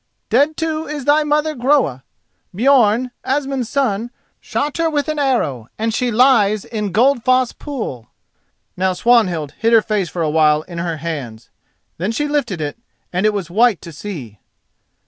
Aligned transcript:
Dead, 0.31 0.57
too, 0.57 0.87
is 0.87 1.05
thy 1.05 1.23
mother, 1.23 1.53
Groa. 1.53 2.03
Björn, 2.55 3.11
Asmund's 3.23 3.69
son, 3.69 4.09
shot 4.39 4.77
her 4.77 4.89
with 4.89 5.07
an 5.07 5.19
arrow, 5.19 5.67
and 5.77 5.93
she 5.93 6.09
lies 6.09 6.65
in 6.65 6.91
Goldfoss 6.91 7.53
pool." 7.53 8.09
Now 8.75 8.93
Swanhild 8.93 9.51
hid 9.59 9.73
her 9.73 9.81
face 9.83 10.09
for 10.09 10.23
a 10.23 10.29
while 10.31 10.63
in 10.63 10.79
her 10.79 10.97
hands. 10.97 11.51
Then 11.99 12.11
she 12.11 12.27
lifted 12.27 12.61
it 12.61 12.79
and 13.13 13.27
it 13.27 13.31
was 13.33 13.51
white 13.51 13.79
to 13.83 13.91
see. 13.91 14.39